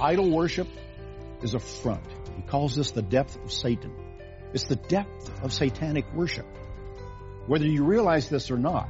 [0.00, 0.68] Idol worship
[1.42, 2.04] is a front.
[2.36, 3.92] He calls this the depth of Satan.
[4.52, 6.46] It's the depth of satanic worship.
[7.46, 8.88] Whether you realize this or not,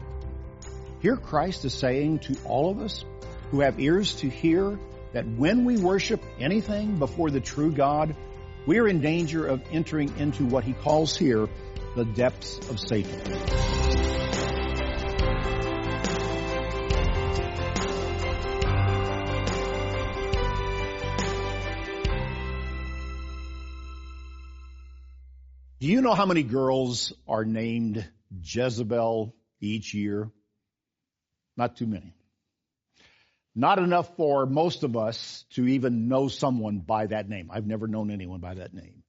[1.00, 3.04] here Christ is saying to all of us
[3.50, 4.78] who have ears to hear
[5.12, 8.14] that when we worship anything before the true God,
[8.66, 11.48] we are in danger of entering into what he calls here
[11.96, 13.77] the depths of Satan.
[25.88, 28.06] Do you know how many girls are named
[28.42, 30.30] Jezebel each year?
[31.56, 32.12] Not too many.
[33.54, 37.48] Not enough for most of us to even know someone by that name.
[37.50, 39.02] I've never known anyone by that name.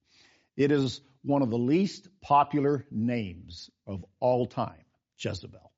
[0.55, 4.85] It is one of the least popular names of all time,
[5.17, 5.73] Jezebel.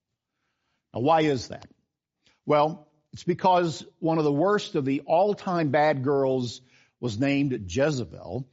[0.93, 1.65] Now, why is that?
[2.45, 6.61] Well, it's because one of the worst of the all-time bad girls
[6.99, 8.47] was named Jezebel.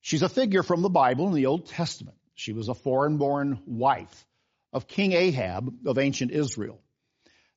[0.00, 2.16] She's a figure from the Bible in the Old Testament.
[2.34, 4.26] She was a foreign-born wife
[4.72, 6.80] of King Ahab of ancient Israel.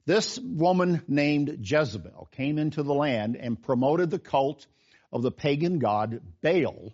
[0.05, 4.67] This woman named Jezebel came into the land and promoted the cult
[5.11, 6.91] of the pagan god Baal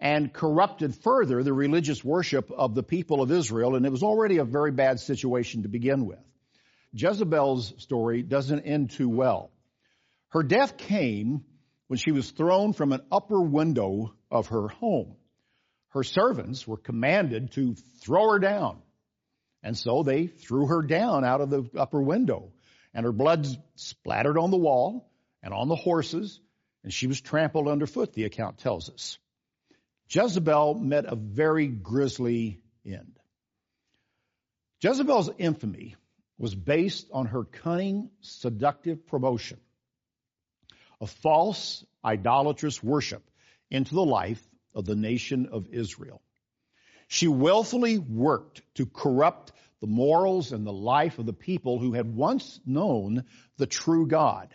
[0.00, 4.38] and corrupted further the religious worship of the people of Israel, and it was already
[4.38, 6.18] a very bad situation to begin with.
[6.92, 9.50] Jezebel's story doesn't end too well.
[10.30, 11.44] Her death came
[11.88, 15.16] when she was thrown from an upper window of her home.
[15.90, 18.78] Her servants were commanded to throw her down.
[19.62, 22.52] And so they threw her down out of the upper window
[22.92, 25.10] and her blood splattered on the wall
[25.42, 26.40] and on the horses
[26.82, 29.18] and she was trampled underfoot, the account tells us.
[30.10, 33.18] Jezebel met a very grisly end.
[34.82, 35.96] Jezebel's infamy
[36.36, 39.58] was based on her cunning, seductive promotion
[41.04, 43.22] of false, idolatrous worship
[43.70, 44.42] into the life
[44.74, 46.22] of the nation of Israel.
[47.08, 52.16] She willfully worked to corrupt the morals and the life of the people who had
[52.16, 53.24] once known
[53.58, 54.48] the true God.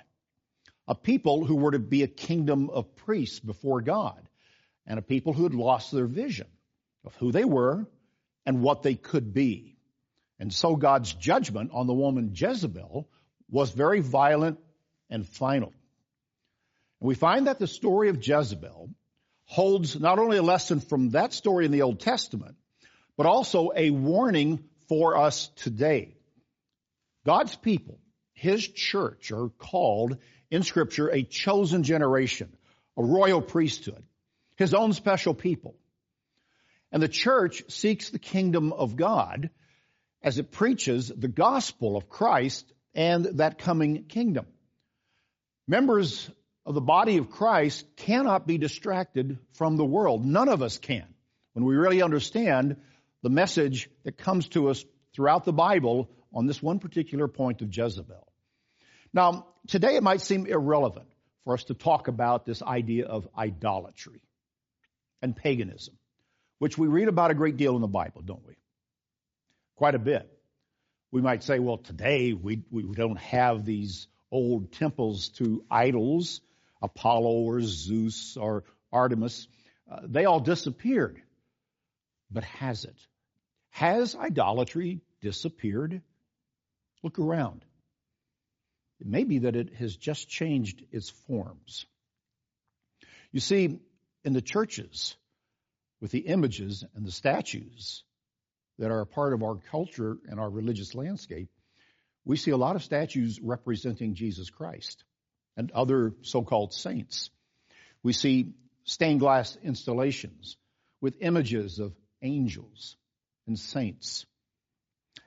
[0.87, 4.27] A people who were to be a kingdom of priests before God,
[4.87, 6.47] and a people who had lost their vision
[7.05, 7.85] of who they were
[8.47, 9.77] and what they could be.
[10.39, 13.07] And so God's judgment on the woman Jezebel
[13.51, 14.57] was very violent
[15.11, 15.73] and final.
[16.99, 18.89] We find that the story of Jezebel
[19.45, 22.55] holds not only a lesson from that story in the Old Testament,
[23.17, 26.15] but also a warning for us today.
[27.25, 27.99] God's people,
[28.33, 30.17] His church, are called
[30.51, 32.55] in Scripture a chosen generation,
[32.97, 34.03] a royal priesthood,
[34.57, 35.75] His own special people.
[36.91, 39.49] And the church seeks the kingdom of God
[40.21, 44.47] as it preaches the gospel of Christ and that coming kingdom.
[45.67, 46.29] Members
[46.69, 50.23] of the body of Christ cannot be distracted from the world.
[50.23, 51.07] None of us can.
[51.53, 52.77] When we really understand
[53.23, 54.85] the message that comes to us
[55.15, 58.31] throughout the Bible on this one particular point of Jezebel.
[59.11, 61.07] Now, today it might seem irrelevant
[61.43, 64.21] for us to talk about this idea of idolatry
[65.23, 65.97] and paganism,
[66.59, 68.53] which we read about a great deal in the Bible, don't we?
[69.75, 70.31] Quite a bit.
[71.09, 76.41] We might say, well, today we, we don't have these old temples to idols
[76.81, 79.47] Apollo or Zeus or Artemis,
[79.89, 81.21] uh, they all disappeared.
[82.31, 82.95] But has it?
[83.71, 86.01] Has idolatry disappeared?
[87.03, 87.65] Look around.
[88.99, 91.85] It may be that it has just changed its forms.
[93.31, 93.79] You see,
[94.23, 95.15] in the churches,
[96.01, 98.03] with the images and the statues
[98.77, 101.49] that are a part of our culture and our religious landscape,
[102.25, 105.03] we see a lot of statues representing Jesus Christ
[105.59, 107.29] and other so-called saints.
[108.01, 108.53] We see
[108.85, 110.55] stained glass installations
[111.01, 112.95] with images of angels
[113.45, 114.25] and saints.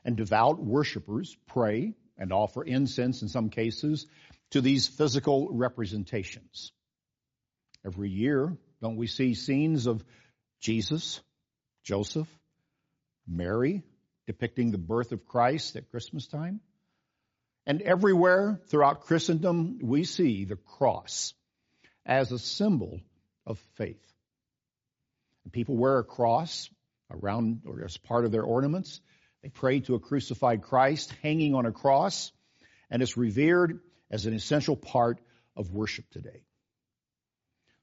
[0.06, 4.06] And devout worshippers pray and offer incense in some cases
[4.52, 6.72] to these physical representations.
[7.84, 10.02] Every year, don't we see scenes of
[10.60, 11.20] Jesus,
[11.84, 12.28] Joseph,
[13.28, 13.82] Mary
[14.26, 16.60] depicting the birth of Christ at Christmas time?
[17.66, 21.34] And everywhere throughout Christendom, we see the cross
[22.04, 23.00] as a symbol
[23.46, 24.02] of faith.
[25.52, 26.70] People wear a cross
[27.10, 29.00] around or as part of their ornaments.
[29.42, 32.32] They pray to a crucified Christ hanging on a cross,
[32.90, 33.80] and it's revered
[34.10, 35.20] as an essential part
[35.56, 36.44] of worship today.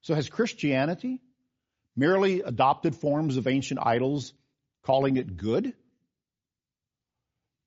[0.02, 1.20] So has Christianity
[1.96, 4.32] merely adopted forms of ancient idols,
[4.82, 5.74] calling it good?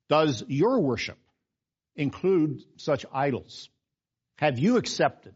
[0.09, 1.17] Does your worship
[1.95, 3.69] include such idols?
[4.37, 5.35] Have you accepted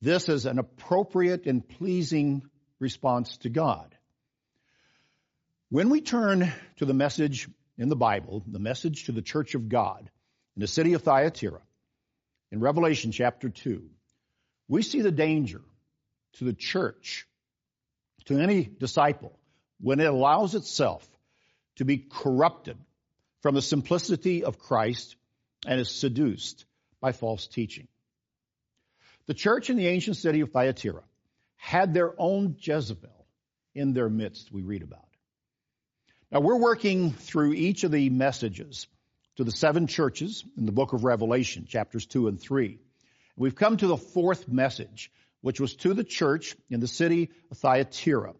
[0.00, 2.42] this as an appropriate and pleasing
[2.78, 3.94] response to God.
[5.68, 9.68] When we turn to the message in the Bible, the message to the church of
[9.68, 10.10] God
[10.54, 11.60] in the city of Thyatira,
[12.52, 13.82] in Revelation chapter 2,
[14.68, 15.62] we see the danger
[16.34, 17.26] to the church,
[18.26, 19.38] to any disciple,
[19.80, 21.06] when it allows itself
[21.76, 22.76] to be corrupted
[23.42, 25.16] from the simplicity of Christ
[25.66, 26.64] and is seduced
[27.00, 27.88] by false teaching.
[29.26, 31.02] The church in the ancient city of Thyatira
[31.56, 33.26] had their own Jezebel
[33.74, 35.00] in their midst, we read about.
[36.30, 38.86] Now we're working through each of the messages
[39.36, 42.78] to the seven churches in the book of Revelation, chapters 2 and 3.
[43.36, 45.10] We've come to the fourth message,
[45.42, 48.34] which was to the church in the city of Thyatira.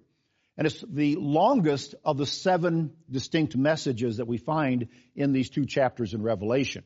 [0.57, 5.67] And it's the longest of the seven distinct messages that we find in these two
[5.67, 6.83] chapters in Revelation.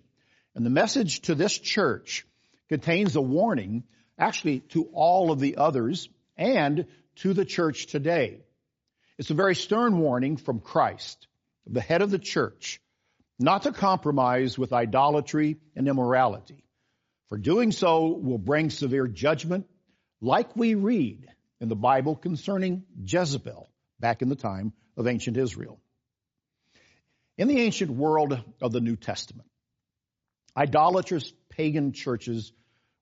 [0.61, 2.27] And the message to this church
[2.69, 3.85] contains a warning,
[4.19, 6.85] actually to all of the others and
[7.23, 8.43] to the church today.
[9.17, 11.29] It's a very stern warning from Christ,
[11.67, 12.79] the head of the church,
[13.39, 16.63] not to compromise with idolatry and immorality.
[17.31, 19.67] For doing so will bring severe judgment,
[20.21, 21.27] like we read
[21.63, 25.81] in the Bible concerning Jezebel back in the time of ancient Israel.
[27.39, 29.50] In the ancient world of the New Testament,
[30.57, 32.53] idolatrous pagan churches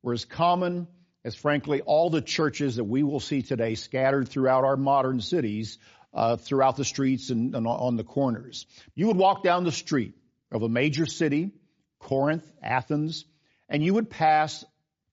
[0.03, 0.87] were as common
[1.25, 5.79] as, frankly, all the churches that we will see today scattered throughout our modern cities,
[6.15, 8.67] uh, throughout the streets and, and on the corners.
[8.95, 10.15] You would walk down the street
[10.51, 11.53] of a major city,
[11.99, 13.25] Corinth, Athens,
[13.69, 14.65] and you would pass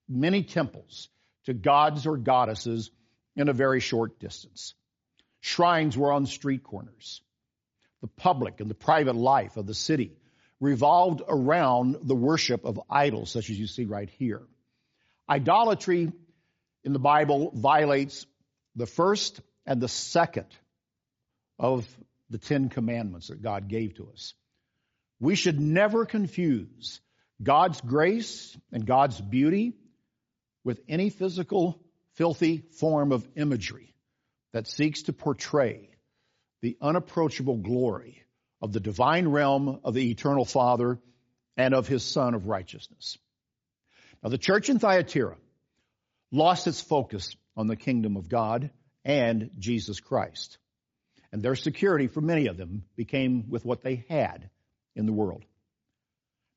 [0.08, 1.10] many temples
[1.46, 2.92] to gods or goddesses
[3.36, 4.74] in a very short distance.
[5.42, 7.22] Shrines were on street corners.
[8.02, 10.18] The public and the private life of the city
[10.60, 14.42] revolved around the worship of idols, such as you see right here.
[15.30, 16.12] Idolatry
[16.84, 18.25] in the Bible violates
[18.75, 20.48] the first and the second
[21.57, 21.88] of
[22.30, 24.34] the Ten Commandments that God gave to us.
[25.19, 27.00] We should never confuse
[27.42, 29.74] God's grace and God's beauty
[30.63, 31.80] with any physical,
[32.13, 33.94] filthy form of imagery
[34.54, 35.90] that seeks to portray
[36.62, 38.25] the unapproachable glory
[38.65, 41.00] of the divine realm of the eternal Father
[41.56, 43.15] and of his Son of righteousness.
[44.23, 45.38] Now, the church in Thyatira
[46.31, 48.71] lost its focus on the kingdom of God
[49.06, 50.57] and Jesus Christ.
[51.31, 54.50] And their security for many of them became with what they had
[54.95, 55.45] in the world.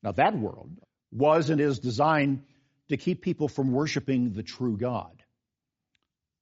[0.01, 0.71] Now, that world
[1.11, 2.41] was and is designed
[2.87, 5.23] to keep people from worshiping the true God,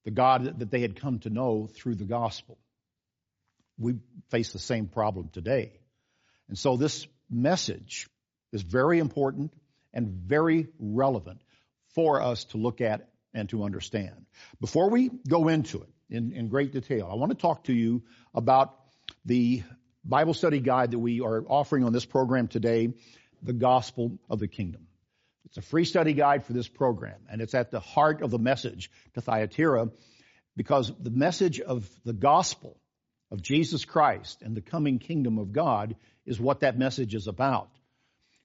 [0.05, 2.57] the God that they had come to know through the gospel.
[3.77, 3.95] We
[4.29, 5.79] face the same problem today.
[6.47, 8.07] And so this message
[8.51, 9.53] is very important
[9.93, 11.41] and very relevant
[11.93, 14.25] for us to look at and to understand.
[14.59, 18.03] Before we go into it in, in great detail, I want to talk to you
[18.33, 18.75] about
[19.25, 19.63] the
[20.03, 22.93] Bible study guide that we are offering on this program today,
[23.43, 24.87] The Gospel of the Kingdom.
[25.45, 28.39] It's a free study guide for this program, and it's at the heart of the
[28.39, 29.89] message to Thyatira
[30.55, 32.77] because the message of the gospel
[33.31, 35.95] of Jesus Christ and the coming kingdom of God
[36.25, 37.69] is what that message is about.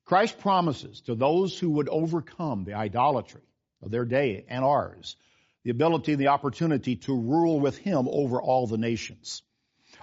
[0.05, 3.43] Christ promises to those who would overcome the idolatry
[3.83, 5.17] of their day and ours
[5.65, 9.43] the ability and the opportunity to rule with Him over all the nations.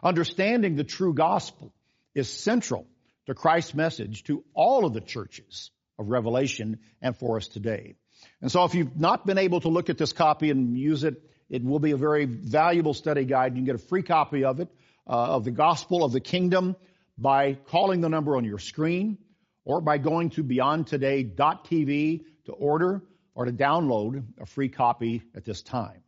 [0.02, 1.74] Understanding the true gospel
[2.16, 2.88] is central
[3.26, 7.96] to Christ's message to all of the churches of Revelation and for us today.
[8.42, 11.22] And so if you've not been able to look at this copy and use it,
[11.50, 13.54] it will be a very valuable study guide.
[13.54, 14.70] You can get a free copy of it,
[15.08, 16.76] uh, of the gospel of the kingdom
[17.18, 19.18] by calling the number on your screen
[19.66, 23.02] or by going to beyondtoday.tv to order
[23.34, 26.02] or to download a free copy at this time.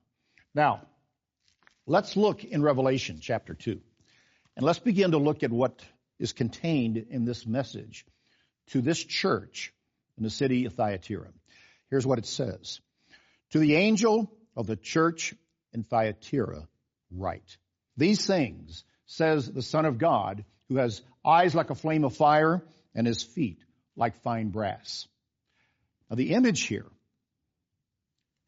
[0.54, 0.88] Now,
[1.86, 3.80] let's look in Revelation chapter 2.
[4.58, 5.82] And let's begin to look at what
[6.20, 8.06] is contained in this message
[8.68, 9.74] to this church
[10.18, 11.30] in the city of Thyatira.
[11.90, 12.80] Here's what it says.
[13.52, 15.34] To the angel of the church
[15.74, 16.68] in Thyatira,
[17.12, 17.58] write.
[17.98, 22.64] These things says the Son of God, who has eyes like a flame of fire
[22.96, 23.60] and his feet
[23.96, 25.08] like fine brass.
[26.10, 26.88] Now the image here,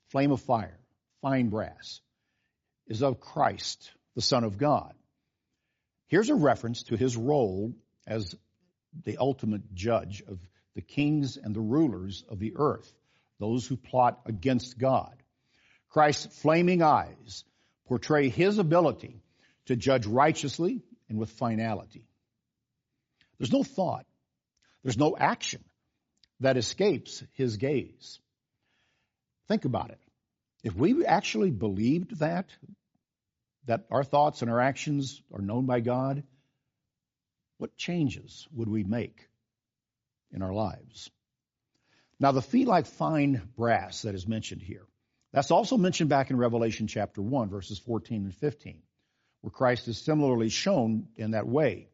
[0.07, 0.79] flame of fire,
[1.21, 2.01] fine brass,
[2.87, 4.93] is of Christ, the Son of God.
[6.07, 7.73] Here's a reference to his role
[8.05, 8.35] as
[9.03, 10.39] the ultimate judge of
[10.75, 12.91] the kings and the rulers of the earth,
[13.39, 15.22] those who plot against God.
[15.93, 17.43] Christ's flaming eyes
[17.85, 19.21] portray his ability
[19.67, 22.07] to judge righteously and with finality.
[23.37, 24.05] There's no thought,
[24.83, 25.63] there's no action
[26.39, 28.19] that escapes his gaze.
[29.47, 29.99] Think about it.
[30.63, 32.47] If we actually believed that,
[33.65, 36.23] that our thoughts and our actions are known by God,
[37.59, 39.27] what changes would we make
[40.31, 41.11] in our lives?
[42.19, 44.87] Now, the feet like fine brass that is mentioned here,
[45.33, 48.81] that's also mentioned back in Revelation chapter 1, verses 14 and 15,
[49.41, 51.89] where Christ is similarly shown in that way.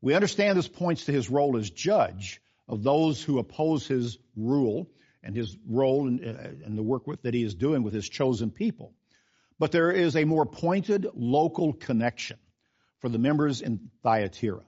[0.00, 4.88] We understand this points to his role as judge of those who oppose his rule
[5.22, 8.08] and his role in, uh, in the work with, that he is doing with his
[8.08, 8.94] chosen people.
[9.58, 12.38] But there is a more pointed local connection
[13.00, 14.62] for the members in Thyatira.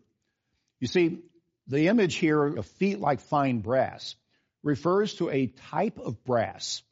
[0.80, 1.20] You see,
[1.66, 4.16] the image here of feet like fine brass
[4.62, 6.82] refers to a type of brass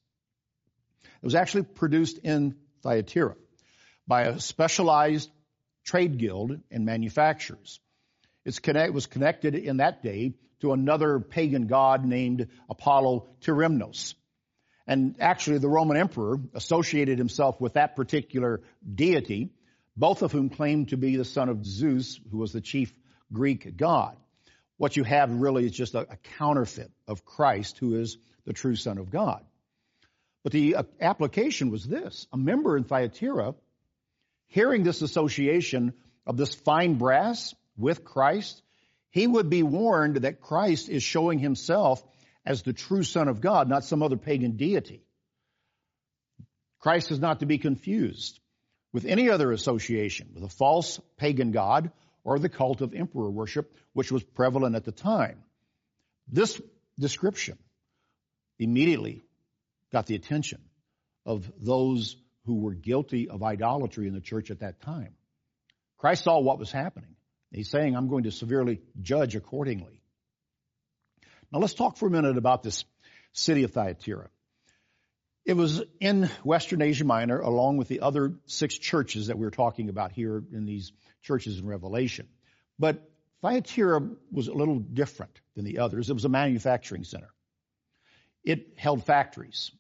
[1.20, 3.34] that was actually produced in Thyatira
[4.06, 5.30] by a specialized
[5.84, 7.80] trade guild and manufacturers.
[8.44, 14.14] It connect, was connected in that day to another pagan god named Apollo Tyrimnos.
[14.86, 18.62] And actually, the Roman emperor associated himself with that particular
[18.94, 19.50] deity,
[19.96, 22.92] both of whom claimed to be the son of Zeus, who was the chief
[23.30, 24.16] Greek god.
[24.78, 28.76] What you have really is just a, a counterfeit of Christ, who is the true
[28.76, 29.44] Son of God.
[30.42, 33.54] But the uh, application was this a member in Thyatira,
[34.48, 35.94] hearing this association
[36.26, 38.62] of this fine brass with Christ,
[39.10, 42.02] he would be warned that Christ is showing himself
[42.44, 45.02] as the true Son of God, not some other pagan deity.
[46.80, 48.38] Christ is not to be confused
[48.92, 51.90] with any other association with a false pagan god
[52.24, 55.42] or the cult of emperor worship, which was prevalent at the time.
[56.30, 56.60] This
[56.98, 57.58] description
[58.58, 59.22] immediately
[59.92, 60.60] got the attention
[61.24, 62.16] of those
[62.46, 65.14] who were guilty of idolatry in the church at that time.
[65.98, 67.16] Christ saw what was happening.
[67.52, 70.02] He's saying, I'm going to severely judge accordingly.
[71.52, 72.84] Now let's talk for a minute about this
[73.32, 74.28] city of Thyatira.
[75.44, 79.88] It was in Western Asia Minor along with the other six churches that we're talking
[79.88, 80.92] about here in these
[81.22, 82.28] churches in Revelation.
[82.78, 86.10] But Thyatira was a little different than the others.
[86.10, 87.30] It was a manufacturing center.
[88.44, 89.70] It held factories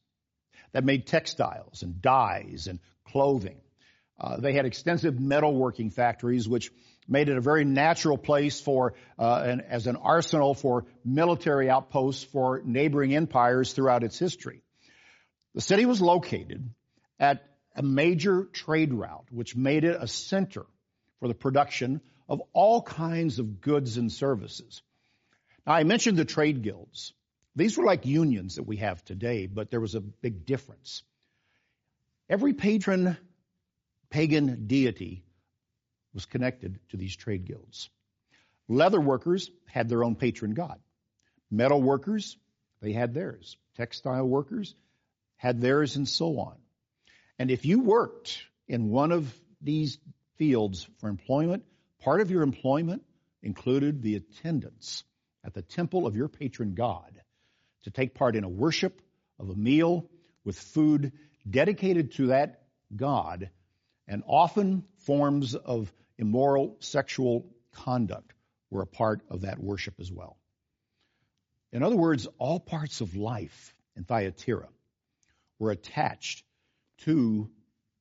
[0.72, 3.60] that made textiles and dyes and clothing.
[4.20, 6.72] Uh, they had extensive metalworking factories, which
[7.06, 12.24] made it a very natural place for, uh, an, as an arsenal for military outposts
[12.24, 14.62] for neighboring empires throughout its history.
[15.54, 16.68] The city was located
[17.18, 17.44] at
[17.74, 20.66] a major trade route, which made it a center
[21.20, 24.82] for the production of all kinds of goods and services.
[25.66, 27.12] Now, I mentioned the trade guilds.
[27.58, 31.02] These were like unions that we have today, but there was a big difference.
[32.28, 33.16] Every patron
[34.10, 35.24] pagan deity
[36.14, 37.90] was connected to these trade guilds.
[38.68, 40.78] Leather workers had their own patron god.
[41.50, 42.36] Metal workers,
[42.80, 43.56] they had theirs.
[43.76, 44.76] Textile workers
[45.36, 46.54] had theirs and so on.
[47.40, 49.98] And if you worked in one of these
[50.36, 51.64] fields for employment,
[52.02, 53.02] part of your employment
[53.42, 55.02] included the attendance
[55.42, 57.20] at the temple of your patron god
[57.84, 59.00] to take part in a worship
[59.38, 60.08] of a meal
[60.44, 61.12] with food
[61.48, 62.62] dedicated to that
[62.94, 63.50] god
[64.06, 68.32] and often forms of immoral sexual conduct
[68.70, 70.36] were a part of that worship as well.
[71.72, 74.68] In other words, all parts of life in Thyatira
[75.58, 76.42] were attached
[76.98, 77.50] to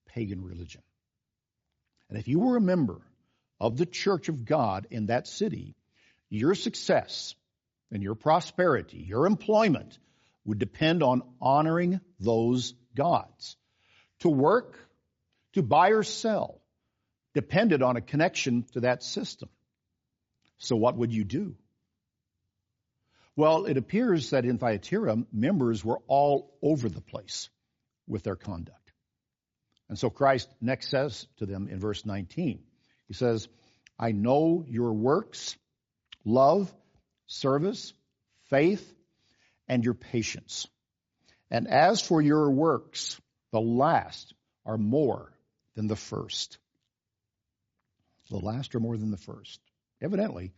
[0.08, 0.82] pagan religion.
[2.10, 3.02] And if you were a member
[3.60, 5.76] of the church of God in that city,
[6.30, 7.36] your success
[7.92, 9.98] and your prosperity, your employment
[10.46, 13.58] would depend on honoring those gods.
[14.22, 14.78] To work,
[15.54, 16.62] to buy or sell,
[17.34, 19.50] depended on a connection to that system.
[20.58, 21.56] So what would you do?
[23.36, 27.50] Well, it appears that in Thyatira, members were all over the place
[28.08, 28.92] with their conduct.
[29.90, 32.64] And so Christ next says to them in verse 19,
[33.08, 33.48] He says,
[34.00, 35.56] I know your works,
[36.26, 36.74] love,
[37.28, 37.94] service,
[38.50, 38.94] faith,
[39.68, 40.68] and your patience.
[41.52, 43.20] And as for your works,
[43.52, 44.34] the last
[44.66, 45.32] are more
[45.76, 46.58] than the first
[48.30, 49.60] the last are more than the first.
[50.02, 50.54] Evidently,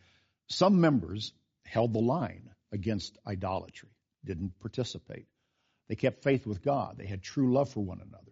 [0.47, 1.33] some members
[1.65, 3.89] held the line against idolatry,
[4.25, 5.27] didn't participate.
[5.87, 6.95] They kept faith with God.
[6.97, 8.31] They had true love for one another,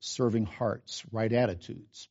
[0.00, 2.08] serving hearts, right attitudes.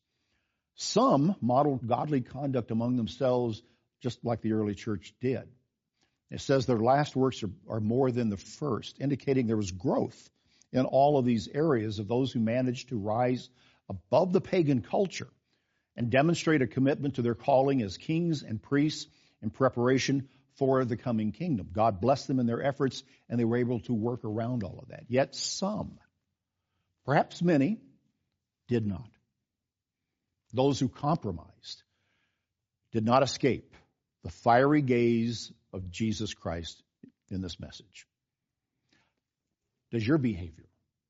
[0.74, 3.62] Some modeled godly conduct among themselves
[4.00, 5.48] just like the early church did.
[6.30, 10.30] It says their last works are, are, more than the first, indicating there was growth
[10.72, 13.48] in all of these areas of those who managed to rise
[13.88, 15.28] above the pagan culture
[15.96, 19.06] and demonstrate a commitment to their calling as kings and priests
[19.42, 21.68] in preparation for the coming kingdom.
[21.72, 24.88] God blessed them in their efforts and they were able to work around all of
[24.88, 25.04] that.
[25.08, 25.98] Yet some
[27.08, 27.78] perhaps many,
[28.68, 29.08] did not.
[30.52, 31.82] Those who compromised
[32.92, 33.74] did not escape
[34.22, 36.82] the fiery gaze of Jesus Christ
[37.30, 38.06] in this message.
[39.90, 40.68] Does your behavior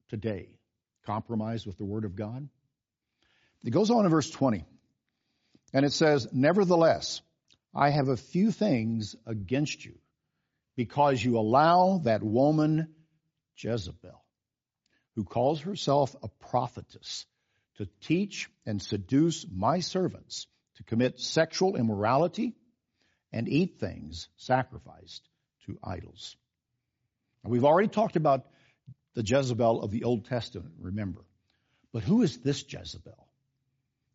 [0.08, 0.50] today
[1.06, 2.48] compromise with the Word of God?
[3.64, 4.64] It goes on in verse 20,
[5.72, 7.20] and it says, Nevertheless,
[7.74, 9.98] I have a few things against you,
[10.76, 12.94] because you allow that woman
[13.56, 14.22] Jezebel,
[15.16, 17.26] who calls herself a prophetess,
[17.78, 20.46] to teach and seduce my servants
[20.76, 22.54] to commit sexual immorality
[23.32, 25.28] and eat things sacrificed
[25.66, 26.36] to idols.
[27.44, 28.46] Now, we've already talked about
[29.14, 31.24] the Jezebel of the Old Testament, remember.
[31.92, 33.26] But who is this Jezebel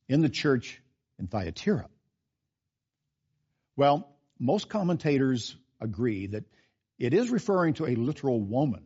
[0.08, 0.82] in the church
[1.20, 1.90] in Thyatira?
[3.76, 4.08] Well,
[4.40, 6.44] most commentators agree that
[7.00, 8.84] it is referring to a literal woman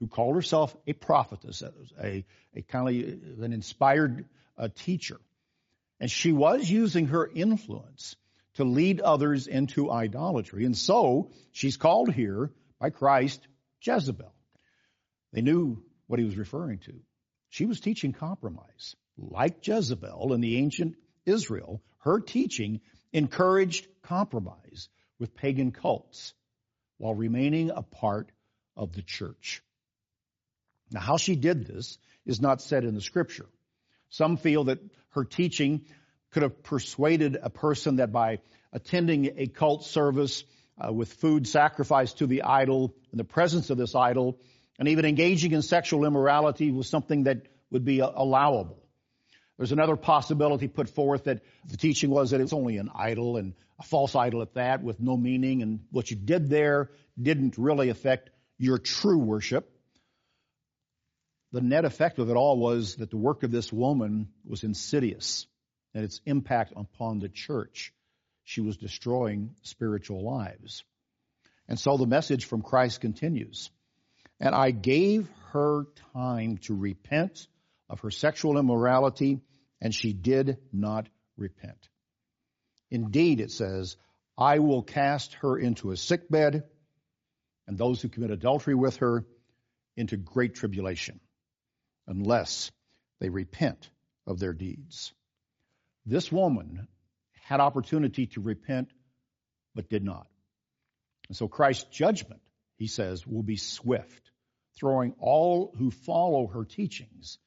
[0.00, 4.26] who called herself a prophetess, a, a kind of an inspired
[4.58, 5.18] uh, teacher.
[6.00, 8.16] And she was using her influence
[8.56, 10.64] to lead others into idolatry.
[10.64, 13.46] And so she's called here by Christ
[13.82, 14.32] Jezebel.
[15.32, 16.94] They knew what he was referring to.
[17.50, 18.96] She was teaching compromise.
[19.18, 22.80] Like Jezebel in the ancient Israel, her teaching
[23.12, 26.34] encouraged compromise with pagan cults
[26.98, 28.30] while remaining a part
[28.76, 29.62] of the church.
[30.90, 33.46] Now, how she did this is not said in the scripture.
[34.10, 35.86] Some feel that her teaching
[36.36, 38.40] could have persuaded a person that by
[38.70, 40.44] attending a cult service
[40.78, 44.38] uh, with food sacrificed to the idol in the presence of this idol,
[44.78, 48.76] and even engaging in sexual immorality was something that would be allowable.
[49.56, 53.54] There's another possibility put forth that the teaching was that it's only an idol and
[53.78, 57.88] a false idol at that with no meaning and what you did there didn't really
[57.88, 58.28] affect
[58.58, 59.74] your true worship.
[61.52, 65.46] The net effect of it all was that the work of this woman was insidious
[65.96, 67.90] and its impact upon the church.
[68.44, 70.84] She was destroying spiritual lives.
[71.68, 73.70] And so the message from Christ continues.
[74.38, 77.48] And I gave her time to repent
[77.88, 79.40] of her sexual immorality,
[79.80, 81.88] and she did not repent.
[82.90, 83.96] Indeed, it says,
[84.36, 86.64] I will cast her into a sick bed,
[87.66, 89.24] and those who commit adultery with her
[89.96, 91.20] into great tribulation,
[92.06, 92.70] unless
[93.18, 93.88] they repent
[94.26, 95.14] of their deeds.
[96.06, 96.86] This woman
[97.42, 98.90] had opportunity to repent,
[99.74, 100.28] but did not.
[101.28, 102.40] And so Christ's judgment,
[102.76, 104.30] he says, will be swift
[104.76, 107.38] throwing all who follow her teachings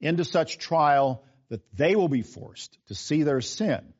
[0.00, 3.94] into such trial that they will be forced to see their sin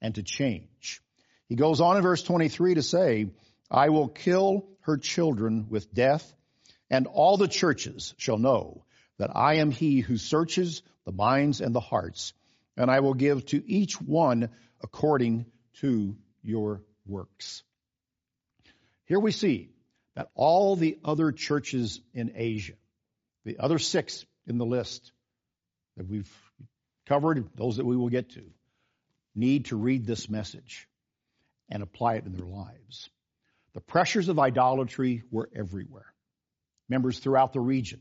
[0.00, 1.00] and to change.
[1.48, 3.30] He goes on in verse 23 to say,
[3.70, 6.32] I will kill her children with death,
[6.90, 8.84] and all the churches shall know
[9.18, 12.32] that I am he who searches the minds and the hearts,
[12.76, 14.50] and I will give to each one
[14.82, 15.46] according
[15.80, 17.62] to your works.
[19.04, 19.70] Here we see
[20.14, 22.74] that all the other churches in Asia,
[23.44, 25.12] the other six in the list
[25.96, 26.30] that we've
[27.06, 28.42] covered, those that we will get to,
[29.34, 30.88] need to read this message
[31.68, 33.08] and apply it in their lives.
[33.74, 36.12] The pressures of idolatry were everywhere.
[36.88, 38.00] Members throughout the region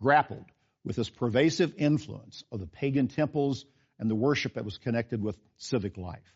[0.00, 0.44] grappled
[0.84, 3.64] with this pervasive influence of the pagan temples
[3.98, 6.34] and the worship that was connected with civic life.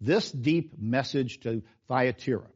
[0.00, 2.46] This deep message to Thyatira,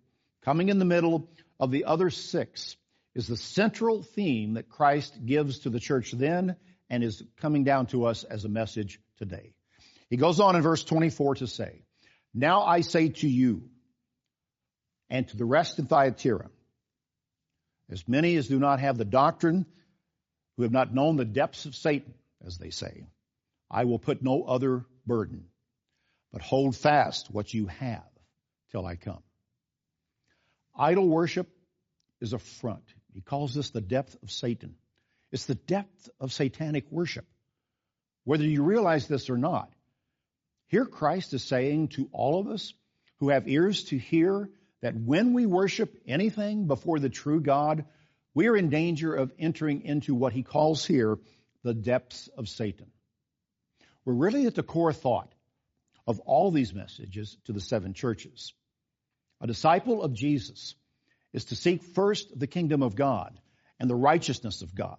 [0.44, 2.76] coming in the middle of the other six
[3.14, 6.56] is the central theme that Christ gives to the church then
[6.88, 9.54] and is coming down to us as a message today.
[10.08, 11.82] He goes on in verse 24 to say,
[12.34, 13.70] Now I say to you
[15.08, 16.50] and to the rest in Thyatira,
[17.90, 19.66] as many as do not have the doctrine,
[20.56, 23.04] who have not known the depths of Satan, as they say,
[23.72, 25.46] I will put no other burden,
[26.30, 28.04] but hold fast what you have
[28.70, 29.22] till I come.
[30.76, 31.48] Idol worship
[32.20, 32.84] is a front.
[33.14, 34.74] He calls this the depth of Satan.
[35.32, 37.26] It's the depth of satanic worship.
[38.24, 39.72] Whether you realize this or not,
[40.68, 42.72] here Christ is saying to all of us
[43.20, 44.50] who have ears to hear
[44.82, 47.86] that when we worship anything before the true God,
[48.34, 51.18] we are in danger of entering into what he calls here
[51.62, 52.90] the depths of Satan.
[54.04, 55.32] We're really at the core thought
[56.06, 58.52] of all these messages to the seven churches.
[59.40, 60.74] A disciple of Jesus
[61.32, 63.38] is to seek first the kingdom of God
[63.78, 64.98] and the righteousness of God.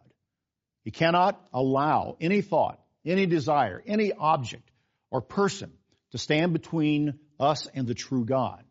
[0.83, 4.69] He cannot allow any thought, any desire, any object
[5.11, 5.71] or person
[6.11, 8.63] to stand between us and the true God.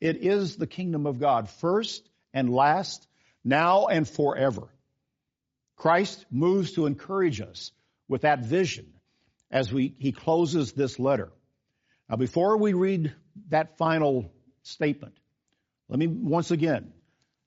[0.00, 3.06] It is the kingdom of God first and last,
[3.44, 4.68] now and forever.
[5.76, 7.72] Christ moves to encourage us
[8.08, 8.92] with that vision
[9.50, 11.30] as we, he closes this letter.
[12.08, 13.14] Now, before we read
[13.48, 14.32] that final
[14.62, 15.14] statement,
[15.88, 16.92] let me once again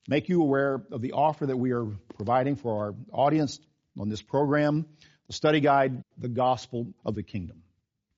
[0.08, 1.86] make you aware of the offer that we are
[2.16, 3.60] providing for our audience
[4.00, 4.86] on this program,
[5.28, 7.64] the study guide, The Gospel of the Kingdom.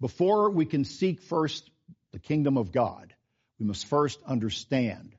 [0.02, 1.70] Before we can seek first
[2.12, 3.14] the kingdom of God,
[3.60, 5.16] we must first understand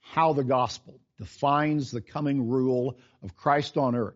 [0.00, 4.14] how the gospel defines the coming rule of Christ on earth.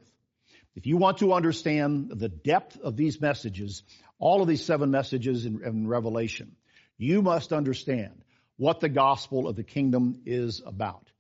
[0.74, 3.82] If you want to understand the depth of these messages,
[4.18, 6.56] all of these seven messages in, in Revelation,
[6.96, 8.22] you must understand
[8.56, 11.10] what the gospel of the kingdom is about.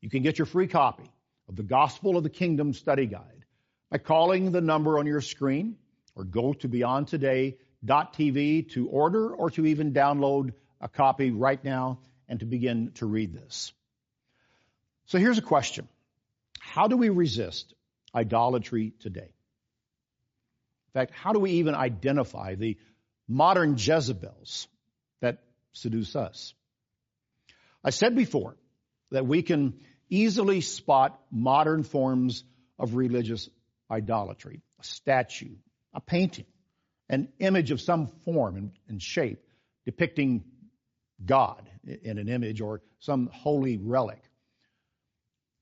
[0.00, 1.10] You can get your free copy
[1.48, 3.44] of the Gospel of the Kingdom study guide
[3.90, 5.76] by calling the number on your screen
[6.14, 12.40] or go to beyondtoday.tv to order or to even download a copy right now and
[12.40, 13.72] to begin to read this.
[15.06, 15.88] So here's a question.
[16.58, 17.72] How do we resist
[18.16, 19.32] idolatry today?
[20.88, 22.78] In fact, how do we even identify the
[23.28, 24.66] modern Jezebels
[25.20, 26.54] that seduce us?
[27.84, 28.56] I said before
[29.10, 32.42] that we can easily spot modern forms
[32.78, 33.48] of religious
[33.90, 34.62] idolatry.
[34.80, 35.56] A statue,
[35.94, 36.46] a painting,
[37.08, 39.42] an image of some form and, shape
[39.84, 40.44] depicting
[41.24, 44.22] God in an image or some holy relic.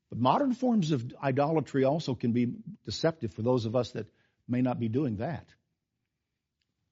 [0.09, 2.53] But modern forms of idolatry also can be
[2.85, 4.07] deceptive for those of us that
[4.47, 5.47] may not be doing that.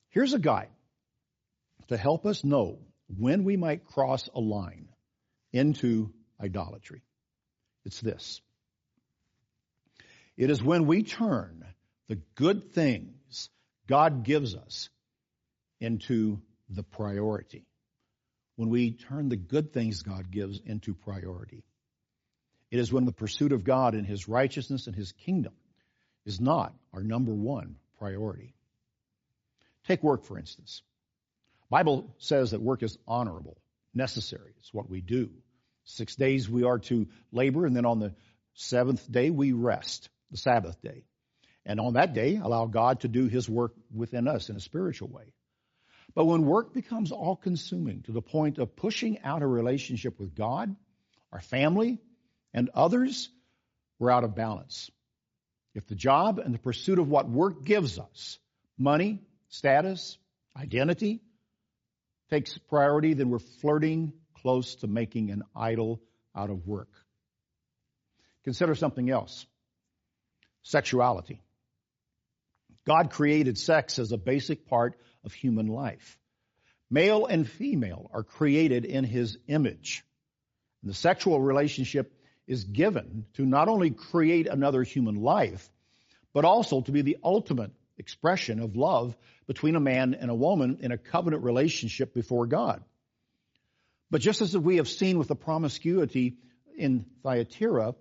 [0.09, 0.69] Here's a guide
[1.87, 2.79] to help us know
[3.17, 4.89] when we might cross a line
[5.51, 7.03] into idolatry.
[7.85, 8.41] It's this.
[10.37, 11.65] It is when we turn
[12.07, 13.49] the good things
[13.87, 14.89] God gives us
[15.79, 17.65] into the priority.
[18.55, 21.63] When we turn the good things God gives into priority.
[22.73, 25.53] It is when the pursuit of God and His righteousness and His kingdom
[26.25, 28.55] is not our number one priority.
[29.87, 30.81] Take work, for instance.
[31.69, 33.59] Bible says that work is honorable,
[33.93, 34.55] necessary.
[34.57, 35.29] It's what we do.
[35.83, 38.15] Six days we are to labor, and then on the
[38.55, 41.03] seventh day we rest, the Sabbath day.
[41.67, 45.09] And on that day, allow God to do His work within us in a spiritual
[45.09, 45.31] way.
[46.15, 50.33] But when work becomes all consuming to the point of pushing out a relationship with
[50.33, 50.75] God,
[51.31, 51.99] our family,
[52.53, 53.29] and others,
[53.99, 54.89] we're out of balance.
[55.73, 58.37] If the job and the pursuit of what work gives us,
[58.77, 60.17] money, status,
[60.55, 61.21] identity,
[62.29, 66.01] takes priority, then we're flirting close to making an idol
[66.35, 66.89] out of work.
[68.43, 69.45] Consider something else
[70.63, 71.41] sexuality.
[72.85, 76.17] God created sex as a basic part of human life.
[76.89, 80.03] Male and female are created in his image.
[80.81, 82.13] And the sexual relationship
[82.47, 85.69] is given to not only create another human life,
[86.33, 89.15] but also to be the ultimate expression of love
[89.47, 92.83] between a man and a woman in a covenant relationship before God.
[94.09, 96.37] But just as we have seen with the promiscuity
[96.77, 97.95] in Thyatira,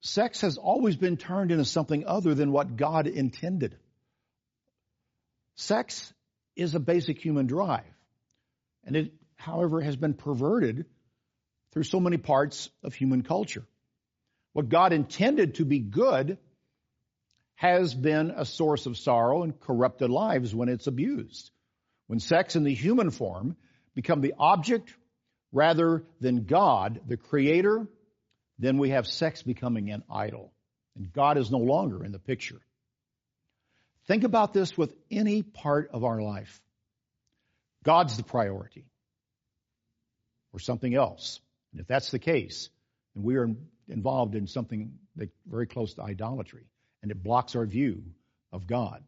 [0.00, 3.76] sex has always been turned into something other than what God intended.
[5.56, 6.12] Sex
[6.56, 7.84] is a basic human drive.
[8.84, 10.86] And it, however, has been perverted
[11.72, 13.64] through so many parts of human culture.
[14.52, 16.38] What God intended to be good
[17.54, 21.50] has been a source of sorrow and corrupted lives when it's abused.
[22.06, 23.56] When sex in the human form
[23.94, 24.94] become the object
[25.52, 27.86] rather than God, the creator,
[28.58, 30.52] then we have sex becoming an idol.
[30.96, 32.60] And God is no longer in the picture.
[34.06, 36.60] Think about this with any part of our life.
[37.84, 38.84] God's the priority
[40.52, 41.40] or something else.
[41.72, 42.68] And if that's the case,
[43.14, 43.48] then we are
[43.88, 46.66] involved in something that very close to idolatry
[47.02, 48.04] and it blocks our view
[48.52, 49.02] of God.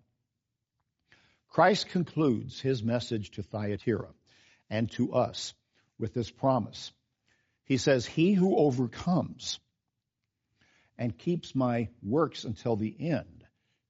[1.48, 4.08] Christ concludes his message to Thyatira
[4.68, 5.54] and to us
[5.98, 6.92] with this promise.
[7.64, 9.60] He says, He who overcomes
[10.98, 13.44] and keeps my works until the end,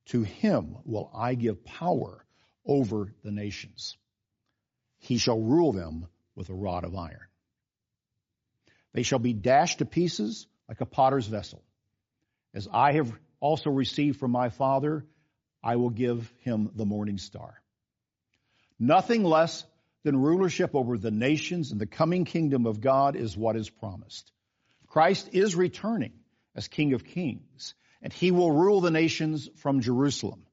[0.06, 2.24] to him will I give power
[2.66, 3.96] over the nations.
[4.98, 7.28] He shall rule them with a rod of iron.
[8.94, 11.62] They shall be dashed to pieces like a potter's vessel.
[12.54, 15.04] As I have also received from my Father,
[15.62, 17.60] I will give him the morning star.
[18.78, 19.64] Nothing less
[20.04, 24.30] than rulership over the nations and the coming kingdom of God is what is promised.
[24.86, 26.12] Christ is returning
[26.54, 30.46] as King of Kings, and he will rule the nations from Jerusalem.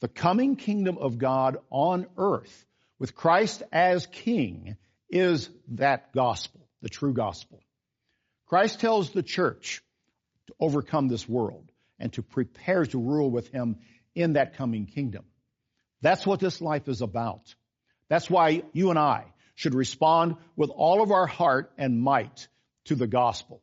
[0.00, 2.64] The coming kingdom of God on earth
[2.98, 4.76] with Christ as King
[5.08, 7.62] is that gospel, the true gospel.
[8.46, 9.82] Christ tells the church
[10.46, 13.76] to overcome this world and to prepare to rule with him
[14.14, 15.24] in that coming kingdom.
[16.02, 17.54] That's what this life is about.
[18.08, 22.48] That's why you and I should respond with all of our heart and might
[22.84, 23.62] to the gospel.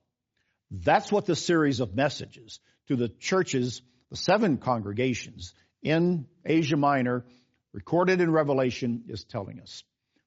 [0.72, 7.26] That's what the series of messages to the churches, the seven congregations in Asia Minor,
[7.72, 9.84] recorded in Revelation, is telling us.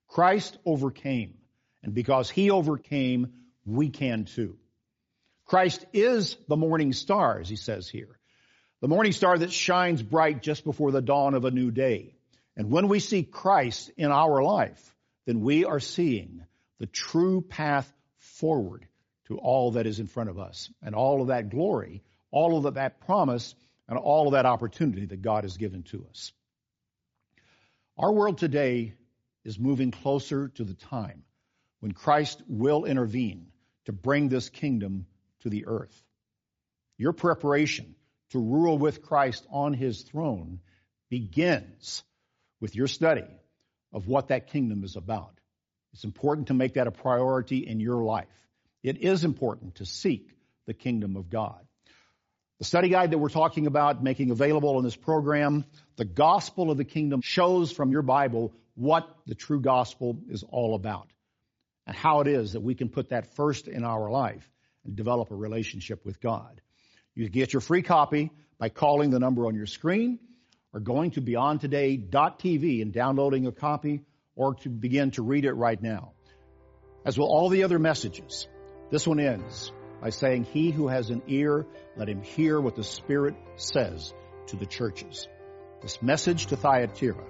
[0.08, 1.34] Christ overcame,
[1.86, 3.32] and because he overcame,
[3.64, 4.58] we can too.
[5.44, 8.18] Christ is the morning star, as he says here.
[8.80, 12.16] The morning star that shines bright just before the dawn of a new day.
[12.56, 14.94] And when we see Christ in our life,
[15.26, 16.44] then we are seeing
[16.80, 18.84] the true path forward
[19.28, 22.74] to all that is in front of us and all of that glory, all of
[22.74, 23.54] that promise,
[23.88, 26.32] and all of that opportunity that God has given to us.
[27.96, 28.94] Our world today
[29.44, 31.22] is moving closer to the time
[31.80, 33.48] when Christ will intervene
[33.86, 35.06] to bring this kingdom
[35.40, 36.02] to the earth.
[36.98, 37.94] Your preparation
[38.30, 40.60] to rule with Christ on his throne
[41.10, 42.02] begins
[42.60, 43.26] with your study
[43.92, 45.38] of what that kingdom is about.
[45.92, 48.26] It's important to make that a priority in your life.
[48.82, 50.30] It is important to seek
[50.66, 51.60] the kingdom of God.
[52.58, 56.78] The study guide that we're talking about making available in this program, the gospel of
[56.78, 61.08] the kingdom shows from your Bible what the true gospel is all about
[61.86, 64.48] and how it is that we can put that first in our life
[64.84, 66.60] and develop a relationship with God.
[67.14, 70.18] You get your free copy by calling the number on your screen
[70.72, 74.02] or going to beyondtoday.tv and downloading a copy
[74.34, 76.12] or to begin to read it right now.
[77.04, 78.48] As will all the other messages,
[78.90, 82.84] this one ends by saying, He who has an ear, let him hear what the
[82.84, 84.12] Spirit says
[84.48, 85.26] to the churches.
[85.80, 87.24] This message to Thyatira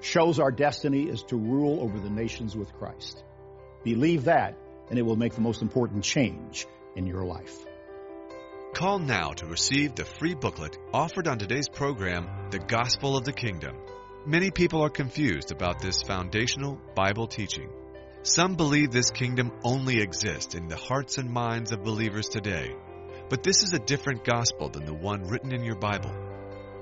[0.00, 3.22] shows our destiny is to rule over the nations with Christ.
[3.86, 4.58] Believe that,
[4.90, 7.54] and it will make the most important change in your life.
[8.74, 13.32] Call now to receive the free booklet offered on today's program, The Gospel of the
[13.32, 13.76] Kingdom.
[14.26, 17.70] Many people are confused about this foundational Bible teaching.
[18.24, 22.74] Some believe this kingdom only exists in the hearts and minds of believers today.
[23.28, 26.10] But this is a different gospel than the one written in your Bible.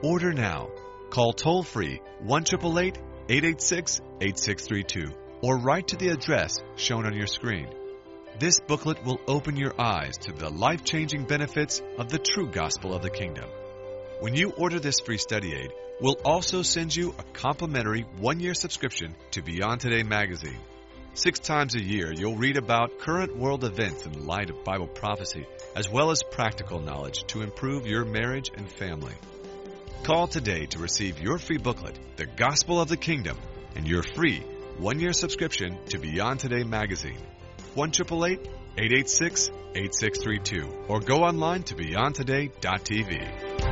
[0.03, 0.71] Order now.
[1.11, 2.45] Call toll free 1
[3.29, 7.69] 886 8632 or write to the address shown on your screen.
[8.39, 12.95] This booklet will open your eyes to the life changing benefits of the true gospel
[12.95, 13.45] of the kingdom.
[14.21, 18.55] When you order this free study aid, we'll also send you a complimentary one year
[18.55, 20.59] subscription to Beyond Today magazine.
[21.13, 25.47] Six times a year, you'll read about current world events in light of Bible prophecy,
[25.77, 29.13] as well as practical knowledge to improve your marriage and family.
[30.05, 33.37] Call today to receive your free booklet, The Gospel of the Kingdom,
[33.77, 34.43] and your free
[34.79, 37.19] one year subscription to Beyond Today magazine.
[37.75, 37.91] 1
[38.77, 43.64] 886 8632 or go online to beyondtoday.tv.